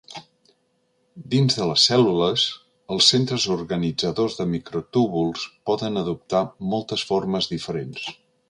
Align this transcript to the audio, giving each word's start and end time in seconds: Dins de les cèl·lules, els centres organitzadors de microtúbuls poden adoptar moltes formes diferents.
Dins 1.33 1.57
de 1.57 1.67
les 1.71 1.83
cèl·lules, 1.89 2.45
els 2.95 3.11
centres 3.13 3.45
organitzadors 3.57 4.39
de 4.41 4.49
microtúbuls 4.57 5.47
poden 5.71 6.05
adoptar 6.05 6.45
moltes 6.73 7.09
formes 7.13 7.53
diferents. 7.57 8.11